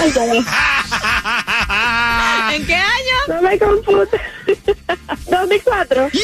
Ay, 0.00 0.12
ya, 0.14 0.26
ya. 0.26 0.44
¿En 2.54 2.66
qué 2.66 2.74
año? 2.74 3.18
No 3.28 3.42
me 3.42 3.58
confunda. 3.58 4.06
2004. 5.30 6.10
¡Yeah! 6.12 6.20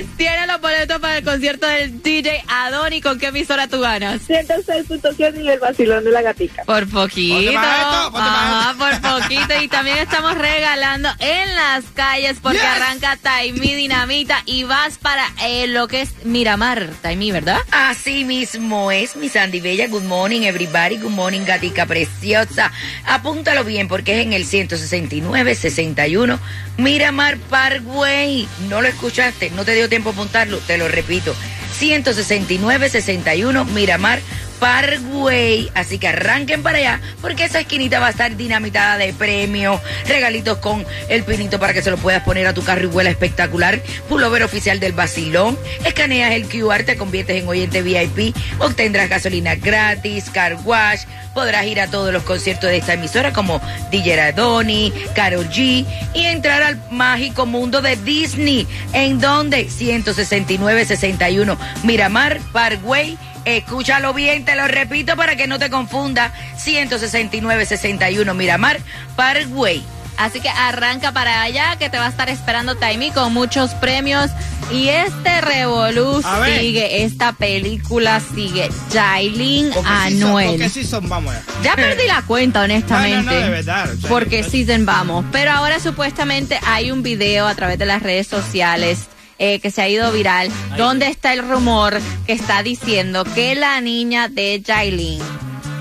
Yes. 0.00 0.06
Tiene 0.16 0.46
los 0.46 0.51
boletos 0.62 0.98
para 1.00 1.18
el 1.18 1.24
concierto 1.24 1.66
del 1.66 2.02
DJ 2.02 2.42
Adoni. 2.48 3.00
¿Con 3.02 3.18
qué 3.18 3.26
emisora 3.26 3.66
tú 3.68 3.80
ganas? 3.80 4.22
106.7 4.28 5.42
y 5.42 5.48
el 5.50 5.58
vacilón 5.58 6.04
de 6.04 6.10
la 6.12 6.22
gatica. 6.22 6.62
Por 6.64 6.88
poquito. 6.88 7.38
Esto, 7.50 8.12
ponte 8.12 8.30
más 8.30 8.66
Ajá, 8.66 8.74
por 8.78 9.20
poquito. 9.20 9.60
Y 9.62 9.68
también 9.68 9.98
estamos 9.98 10.38
regalando 10.38 11.10
en 11.18 11.54
las 11.54 11.84
calles 11.94 12.38
porque 12.40 12.58
Yes. 12.58 12.66
arranca 12.66 13.16
Taimí 13.20 13.74
Dinamita 13.74 14.42
y 14.46 14.62
vas 14.62 14.98
para 14.98 15.26
eh, 15.44 15.66
lo 15.66 15.88
que 15.88 16.02
es 16.02 16.24
Miramar, 16.24 16.88
Taimí, 17.02 17.32
¿verdad? 17.32 17.58
Así 17.72 18.24
mismo 18.24 18.92
es, 18.92 19.16
mi 19.16 19.28
Sandy 19.28 19.60
Bella. 19.60 19.88
Good 19.88 20.04
morning, 20.04 20.42
everybody. 20.42 20.96
Good 20.98 21.10
morning, 21.10 21.40
gatica 21.44 21.86
preciosa. 21.86 22.70
Apúntalo 23.06 23.64
bien 23.64 23.88
porque 23.88 24.20
es 24.20 24.26
en 24.26 24.32
el 24.32 24.44
169-61 24.46 26.38
Miramar 26.76 27.36
Parkway. 27.38 28.46
No 28.68 28.80
lo 28.80 28.88
escuchaste, 28.88 29.50
no 29.50 29.64
te 29.64 29.74
dio 29.74 29.88
tiempo 29.88 30.10
a 30.10 30.12
apuntarlo, 30.12 30.51
te 30.58 30.78
lo 30.78 30.88
repito. 30.88 31.34
169-61 31.80 33.66
Miramar 33.66 34.20
Parkway. 34.62 35.72
Así 35.74 35.98
que 35.98 36.06
arranquen 36.06 36.62
para 36.62 36.78
allá 36.78 37.00
porque 37.20 37.44
esa 37.44 37.58
esquinita 37.58 37.98
va 37.98 38.06
a 38.06 38.10
estar 38.10 38.36
dinamitada 38.36 38.96
de 38.96 39.12
premios, 39.12 39.80
regalitos 40.06 40.58
con 40.58 40.86
el 41.08 41.24
pinito 41.24 41.58
para 41.58 41.72
que 41.72 41.82
se 41.82 41.90
lo 41.90 41.96
puedas 41.96 42.22
poner 42.22 42.46
a 42.46 42.54
tu 42.54 42.62
carro 42.62 42.84
y 42.84 42.86
vuela 42.86 43.10
espectacular. 43.10 43.80
Pullover 44.08 44.44
oficial 44.44 44.78
del 44.78 44.92
Basilón. 44.92 45.58
Escaneas 45.84 46.30
el 46.30 46.46
QR, 46.46 46.84
te 46.84 46.96
conviertes 46.96 47.42
en 47.42 47.48
oyente 47.48 47.82
VIP, 47.82 48.36
obtendrás 48.60 49.08
gasolina 49.08 49.56
gratis, 49.56 50.30
car 50.30 50.56
wash. 50.64 51.06
Podrás 51.34 51.66
ir 51.66 51.80
a 51.80 51.88
todos 51.88 52.12
los 52.12 52.22
conciertos 52.22 52.70
de 52.70 52.76
esta 52.76 52.92
emisora 52.92 53.32
como 53.32 53.60
DJ 53.90 54.20
Adoni, 54.20 54.92
Karol 55.16 55.48
G 55.48 55.84
y 56.14 56.26
entrar 56.26 56.62
al 56.62 56.80
mágico 56.92 57.46
mundo 57.46 57.82
de 57.82 57.96
Disney. 57.96 58.68
¿En 58.92 59.18
donde 59.18 59.66
169-61 59.66 61.56
Miramar 61.82 62.38
Parkway. 62.52 63.18
Escúchalo 63.44 64.14
bien, 64.14 64.44
te 64.44 64.54
lo 64.54 64.68
repito 64.68 65.16
para 65.16 65.36
que 65.36 65.46
no 65.46 65.58
te 65.58 65.68
confunda. 65.70 66.32
169-61 66.64 68.34
Miramar 68.34 68.78
Parkway. 69.16 69.82
Así 70.18 70.40
que 70.40 70.48
arranca 70.50 71.12
para 71.12 71.42
allá 71.42 71.76
que 71.78 71.88
te 71.88 71.98
va 71.98 72.06
a 72.06 72.08
estar 72.10 72.28
esperando 72.28 72.76
Taimí 72.76 73.10
con 73.10 73.32
muchos 73.32 73.70
premios. 73.74 74.30
Y 74.70 74.88
este 74.88 75.40
revolú 75.40 76.22
sigue, 76.60 77.02
esta 77.04 77.32
película 77.32 78.20
sigue. 78.34 78.70
Jailin 78.92 79.70
Porque 79.72 79.88
sí 80.08 80.20
son- 80.20 80.28
Anuel. 80.28 80.70
sí 80.70 80.84
son, 80.84 81.08
vamos 81.08 81.34
allá. 81.34 81.42
Ya 81.62 81.74
perdí 81.76 82.06
la 82.06 82.22
cuenta, 82.22 82.62
honestamente. 82.62 83.24
No, 83.24 83.32
no, 83.32 83.40
no, 83.40 83.44
de 83.46 83.48
verdad, 83.50 83.90
porque 84.08 84.44
season 84.44 84.86
vamos. 84.86 85.24
Pero 85.32 85.50
ahora 85.50 85.80
supuestamente 85.80 86.60
hay 86.66 86.90
un 86.90 87.02
video 87.02 87.46
a 87.48 87.54
través 87.54 87.78
de 87.78 87.86
las 87.86 88.02
redes 88.02 88.26
sociales. 88.28 89.08
Eh, 89.44 89.58
que 89.58 89.72
se 89.72 89.82
ha 89.82 89.88
ido 89.88 90.12
viral, 90.12 90.52
donde 90.76 91.08
está 91.08 91.32
el 91.32 91.42
rumor 91.46 92.00
que 92.26 92.32
está 92.32 92.62
diciendo 92.62 93.24
que 93.24 93.56
la 93.56 93.80
niña 93.80 94.28
de 94.28 94.62
Jailin 94.64 95.20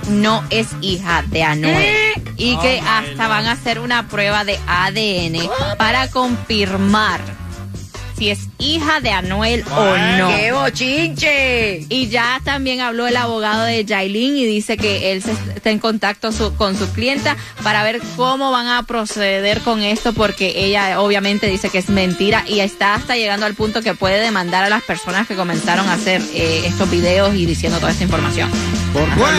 no 0.09 0.43
es 0.49 0.69
hija 0.81 1.23
de 1.27 1.43
Anuel 1.43 1.95
y 2.37 2.57
que 2.57 2.81
Oh, 2.81 2.89
hasta 2.89 3.27
van 3.27 3.45
a 3.45 3.51
hacer 3.51 3.77
una 3.77 4.07
prueba 4.07 4.43
de 4.45 4.57
ADN 4.65 5.47
para 5.77 6.09
confirmar 6.09 7.21
si 8.17 8.31
es 8.31 8.47
hija 8.61 8.99
de 9.01 9.11
Anuel 9.11 9.63
o 9.75 9.97
no. 10.17 10.29
¡Qué 10.29 10.51
bochinche! 10.51 11.85
Y 11.89 12.07
ya 12.09 12.39
también 12.43 12.81
habló 12.81 13.07
el 13.07 13.17
abogado 13.17 13.63
de 13.63 13.85
Jailin 13.87 14.35
y 14.37 14.45
dice 14.45 14.77
que 14.77 15.11
él 15.11 15.21
se 15.23 15.31
está 15.31 15.69
en 15.71 15.79
contacto 15.79 16.31
su- 16.31 16.53
con 16.55 16.77
su 16.77 16.89
clienta 16.93 17.35
para 17.63 17.83
ver 17.83 17.99
cómo 18.15 18.51
van 18.51 18.67
a 18.67 18.83
proceder 18.83 19.61
con 19.61 19.81
esto 19.81 20.13
porque 20.13 20.53
ella 20.65 20.99
obviamente 21.01 21.47
dice 21.47 21.69
que 21.69 21.79
es 21.79 21.89
mentira 21.89 22.43
y 22.47 22.59
está 22.59 22.95
hasta 22.95 23.15
llegando 23.15 23.45
al 23.45 23.53
punto 23.55 23.81
que 23.81 23.93
puede 23.93 24.19
demandar 24.21 24.63
a 24.63 24.69
las 24.69 24.83
personas 24.83 25.27
que 25.27 25.35
comenzaron 25.35 25.87
a 25.89 25.93
hacer 25.93 26.21
eh, 26.33 26.63
estos 26.65 26.89
videos 26.89 27.33
y 27.35 27.45
diciendo 27.45 27.79
toda 27.79 27.91
esta 27.91 28.03
información. 28.03 28.49
Bueno, 28.93 29.37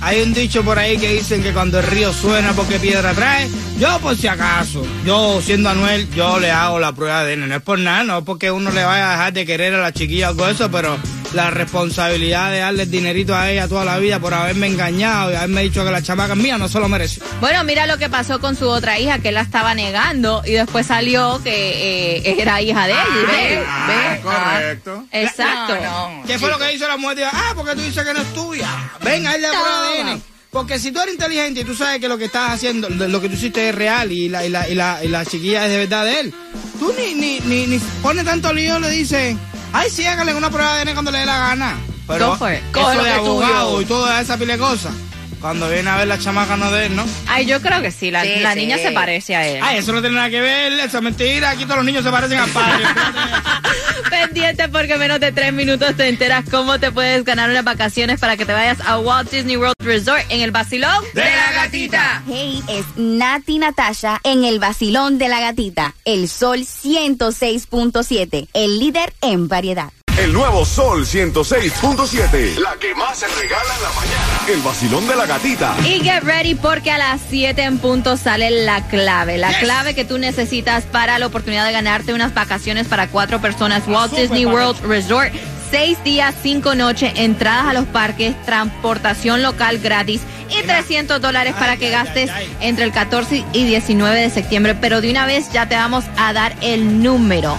hay 0.00 0.22
un 0.22 0.32
dicho 0.32 0.62
por 0.62 0.78
ahí 0.78 0.96
que 0.98 1.12
dicen 1.14 1.42
que 1.42 1.52
cuando 1.52 1.80
el 1.80 1.86
río 1.86 2.12
suena 2.12 2.52
porque 2.52 2.78
piedra 2.78 3.12
trae. 3.12 3.48
Yo 3.78 3.98
por 4.00 4.16
si 4.16 4.26
acaso, 4.28 4.84
yo 5.04 5.40
siendo 5.40 5.68
Anuel, 5.70 6.08
yo 6.12 6.38
le 6.40 6.50
hago 6.50 6.78
la 6.80 6.92
prueba 6.92 7.24
de 7.24 7.32
ADN. 7.34 7.48
No 7.48 7.56
es 7.56 7.62
por 7.62 7.78
nada, 7.78 8.02
no 8.04 8.18
es 8.18 8.24
porque 8.24 8.37
uno 8.50 8.70
le 8.70 8.84
vaya 8.84 9.08
a 9.08 9.12
dejar 9.12 9.32
de 9.32 9.46
querer 9.46 9.74
a 9.74 9.78
la 9.78 9.92
chiquilla 9.92 10.28
o 10.28 10.30
algo 10.30 10.48
eso, 10.48 10.70
pero 10.70 10.98
la 11.34 11.50
responsabilidad 11.50 12.50
de 12.50 12.58
darle 12.60 12.84
el 12.84 12.90
dinerito 12.90 13.34
a 13.34 13.50
ella 13.50 13.68
toda 13.68 13.84
la 13.84 13.98
vida 13.98 14.18
por 14.18 14.32
haberme 14.32 14.66
engañado 14.66 15.32
y 15.32 15.34
haberme 15.34 15.62
dicho 15.62 15.84
que 15.84 15.90
la 15.90 16.02
chamaca 16.02 16.32
es 16.32 16.38
mía 16.38 16.58
no 16.58 16.68
se 16.68 16.80
lo 16.80 16.88
merece. 16.88 17.20
Bueno, 17.40 17.64
mira 17.64 17.86
lo 17.86 17.98
que 17.98 18.08
pasó 18.08 18.40
con 18.40 18.56
su 18.56 18.68
otra 18.68 18.98
hija, 18.98 19.18
que 19.18 19.28
él 19.28 19.34
la 19.34 19.42
estaba 19.42 19.74
negando 19.74 20.42
y 20.44 20.52
después 20.52 20.86
salió 20.86 21.40
que 21.42 22.18
eh, 22.18 22.36
era 22.40 22.60
hija 22.62 22.86
de 22.86 22.92
él. 22.92 23.26
de 23.30 23.54
él. 23.54 23.64
Ah, 23.66 24.16
correcto. 24.22 25.04
Exacto. 25.12 25.74
No, 25.74 26.10
no. 26.10 26.26
¿Qué 26.26 26.38
fue 26.38 26.50
lo 26.50 26.58
que 26.58 26.72
hizo 26.72 26.88
la 26.88 26.96
mujer? 26.96 27.28
Ah, 27.32 27.52
porque 27.54 27.74
tú 27.74 27.82
dices 27.82 28.04
que 28.04 28.14
no 28.14 28.20
es 28.20 28.34
tuya. 28.34 28.68
Venga, 29.02 29.34
él 29.34 29.42
le 29.42 29.48
prueba. 29.48 30.18
Porque 30.50 30.78
si 30.78 30.90
tú 30.92 31.00
eres 31.00 31.14
inteligente 31.14 31.60
y 31.60 31.64
tú 31.64 31.74
sabes 31.74 32.00
que 32.00 32.08
lo 32.08 32.16
que 32.16 32.24
estás 32.24 32.52
haciendo, 32.52 32.88
lo 32.88 33.20
que 33.20 33.28
tú 33.28 33.34
hiciste 33.34 33.68
es 33.68 33.74
real 33.74 34.10
y 34.10 34.28
la, 34.30 34.46
y 34.46 34.48
la, 34.48 34.66
y 34.68 34.74
la, 34.74 35.04
y 35.04 35.08
la 35.08 35.24
chiquilla 35.26 35.64
es 35.66 35.70
de 35.70 35.76
verdad 35.78 36.04
de 36.06 36.20
él, 36.20 36.34
tú 36.78 36.92
ni, 36.98 37.14
ni, 37.14 37.40
ni, 37.40 37.66
ni 37.66 37.78
pone 38.02 38.24
tanto 38.24 38.52
lío, 38.52 38.78
le 38.78 38.88
dices, 38.90 39.36
ay, 39.74 39.90
sí, 39.90 40.06
hágale 40.06 40.34
una 40.34 40.48
prueba 40.50 40.74
de 40.76 40.82
ADN 40.82 40.92
cuando 40.94 41.10
le 41.10 41.18
dé 41.18 41.26
la 41.26 41.38
gana. 41.38 41.76
Pero. 42.06 42.30
Coge 42.38 42.62
eso 42.72 42.94
lo 42.94 43.04
de 43.04 43.10
que 43.10 43.16
abogado 43.16 43.82
y 43.82 43.84
toda 43.84 44.20
esa 44.22 44.38
pile 44.38 44.54
de 44.54 44.58
cosas, 44.58 44.94
cuando 45.42 45.68
viene 45.68 45.90
a 45.90 45.96
ver 45.98 46.08
la 46.08 46.18
chamaca 46.18 46.56
no 46.56 46.70
de 46.72 46.86
él, 46.86 46.96
¿no? 46.96 47.04
Ay, 47.26 47.44
yo 47.44 47.60
creo 47.60 47.82
que 47.82 47.90
sí, 47.90 48.10
la, 48.10 48.22
Sí, 48.24 48.36
la 48.40 48.54
sí. 48.54 48.60
niña 48.60 48.78
se 48.78 48.90
parece 48.92 49.36
a 49.36 49.46
él. 49.46 49.60
Ay, 49.62 49.78
eso 49.78 49.92
no 49.92 50.00
tiene 50.00 50.16
nada 50.16 50.30
que 50.30 50.40
ver, 50.40 50.72
esa 50.72 50.96
es 50.96 51.02
mentira, 51.04 51.50
aquí 51.50 51.64
todos 51.64 51.76
los 51.76 51.84
niños 51.84 52.02
se 52.02 52.10
parecen 52.10 52.38
al 52.38 52.48
padre. 52.48 52.84
Pendiente 54.26 54.68
porque 54.68 54.94
en 54.94 54.98
menos 54.98 55.20
de 55.20 55.30
tres 55.30 55.52
minutos 55.52 55.96
te 55.96 56.08
enteras 56.08 56.44
cómo 56.50 56.80
te 56.80 56.90
puedes 56.90 57.24
ganar 57.24 57.50
unas 57.50 57.64
vacaciones 57.64 58.18
para 58.18 58.36
que 58.36 58.44
te 58.44 58.52
vayas 58.52 58.80
a 58.80 58.98
Walt 58.98 59.30
Disney 59.30 59.56
World 59.56 59.74
Resort 59.78 60.24
en 60.28 60.40
el 60.40 60.50
Basilón 60.50 61.04
De 61.14 61.22
la 61.24 61.52
gatita. 61.52 62.22
Hey, 62.26 62.62
es 62.68 62.84
Nati 62.96 63.58
Natasha 63.58 64.20
en 64.24 64.44
el 64.44 64.58
vacilón 64.58 65.18
de 65.18 65.28
la 65.28 65.40
gatita. 65.40 65.94
El 66.04 66.28
Sol 66.28 66.60
106.7, 66.60 68.48
el 68.54 68.78
líder 68.80 69.14
en 69.20 69.46
variedad. 69.46 69.92
El 70.18 70.32
nuevo 70.32 70.64
Sol 70.64 71.06
106.7. 71.06 72.58
La 72.58 72.74
que 72.80 72.92
más 72.94 73.18
se 73.18 73.28
regala 73.28 73.74
en 73.76 73.82
la 73.82 73.90
mañana. 73.90 74.40
El 74.48 74.60
vacilón 74.62 75.06
de 75.06 75.14
la 75.14 75.26
gatita. 75.26 75.76
Y 75.84 76.00
get 76.00 76.24
ready 76.24 76.56
porque 76.56 76.90
a 76.90 76.98
las 76.98 77.20
7 77.30 77.62
en 77.62 77.78
punto 77.78 78.16
sale 78.16 78.50
la 78.50 78.88
clave. 78.88 79.38
La 79.38 79.50
Yes. 79.50 79.58
clave 79.58 79.94
que 79.94 80.04
tú 80.04 80.18
necesitas 80.18 80.84
para 80.84 81.18
la 81.20 81.26
oportunidad 81.26 81.64
de 81.66 81.72
ganarte 81.72 82.14
unas 82.14 82.34
vacaciones 82.34 82.88
para 82.88 83.06
cuatro 83.06 83.40
personas. 83.40 83.84
Walt 83.86 84.12
Disney. 84.12 84.44
World 84.44 84.80
Resort. 84.84 85.32
Seis 85.70 86.02
días, 86.02 86.34
cinco 86.42 86.74
noches, 86.74 87.12
entradas 87.16 87.66
a 87.66 87.72
los 87.74 87.84
parques, 87.84 88.34
transportación 88.44 89.42
local 89.42 89.78
gratis 89.78 90.22
y 90.48 90.62
300 90.66 91.20
dólares 91.20 91.54
para 91.58 91.76
que 91.76 91.90
gastes 91.90 92.30
entre 92.60 92.84
el 92.84 92.92
14 92.92 93.44
y 93.52 93.64
19 93.66 94.18
de 94.18 94.30
septiembre. 94.30 94.74
Pero 94.74 95.00
de 95.02 95.10
una 95.10 95.26
vez 95.26 95.52
ya 95.52 95.68
te 95.68 95.76
vamos 95.76 96.04
a 96.16 96.32
dar 96.32 96.56
el 96.62 97.02
número 97.02 97.56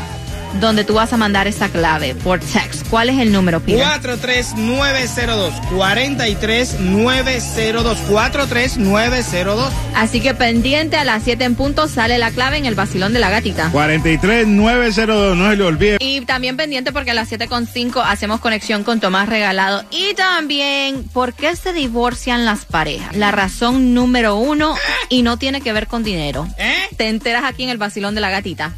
donde 0.59 0.83
tú 0.83 0.95
vas 0.95 1.13
a 1.13 1.17
mandar 1.17 1.47
esa 1.47 1.69
clave 1.69 2.15
por 2.15 2.39
text. 2.39 2.87
¿Cuál 2.89 3.09
es 3.09 3.19
el 3.19 3.31
número, 3.31 3.59
Peter? 3.59 3.83
43902, 3.83 5.53
43902, 5.75 7.97
43902. 8.09 9.71
Así 9.95 10.21
que 10.21 10.33
pendiente 10.33 10.97
a 10.97 11.03
las 11.03 11.23
7 11.23 11.43
en 11.43 11.55
punto 11.55 11.87
sale 11.87 12.17
la 12.17 12.31
clave 12.31 12.57
en 12.57 12.65
el 12.65 12.75
vacilón 12.75 13.13
de 13.13 13.19
la 13.19 13.29
gatita. 13.29 13.69
43902, 13.71 15.37
no 15.37 15.49
se 15.49 15.55
le 15.55 15.63
olvide. 15.63 15.97
Y 15.99 16.21
también 16.21 16.57
pendiente 16.57 16.91
porque 16.91 17.11
a 17.11 17.13
las 17.13 17.31
7.5 17.31 18.01
hacemos 18.05 18.39
conexión 18.39 18.83
con 18.83 18.99
Tomás 18.99 19.29
Regalado. 19.29 19.83
Y 19.91 20.13
también, 20.15 21.03
¿por 21.13 21.33
qué 21.33 21.55
se 21.55 21.73
divorcian 21.73 22.45
las 22.45 22.65
parejas? 22.65 23.15
La 23.15 23.31
razón 23.31 23.93
número 23.93 24.35
uno 24.35 24.75
y 25.09 25.21
no 25.21 25.37
tiene 25.37 25.61
que 25.61 25.73
ver 25.73 25.87
con 25.87 26.03
dinero. 26.03 26.47
¿Eh? 26.57 26.73
Te 26.97 27.07
enteras 27.07 27.43
aquí 27.43 27.63
en 27.63 27.69
el 27.69 27.77
vacilón 27.77 28.15
de 28.15 28.21
la 28.21 28.29
gatita. 28.29 28.73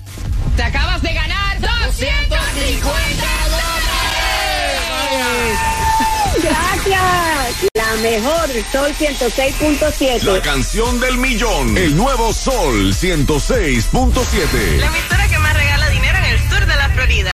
Te 0.55 0.63
acabas 0.63 1.01
de 1.01 1.13
ganar 1.13 1.40
250 2.02 3.26
Gracias. 6.42 7.70
La 7.76 7.96
mejor, 8.02 8.50
Sol 8.72 8.92
106.7. 8.98 10.24
La 10.24 10.42
canción 10.42 11.00
del 11.00 11.18
millón. 11.18 11.78
El 11.78 11.96
nuevo 11.96 12.34
Sol 12.34 12.92
106.7. 12.94 14.78
La 14.80 14.88
emisora 14.88 15.28
que 15.28 15.38